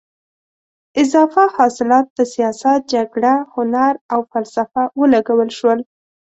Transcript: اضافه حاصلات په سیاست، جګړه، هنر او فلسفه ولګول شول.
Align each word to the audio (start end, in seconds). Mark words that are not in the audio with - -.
اضافه 1.01 1.43
حاصلات 1.57 2.05
په 2.15 2.23
سیاست، 2.33 2.79
جګړه، 2.93 3.33
هنر 3.55 3.93
او 4.13 4.19
فلسفه 4.31 4.83
ولګول 4.99 5.49
شول. 5.57 5.79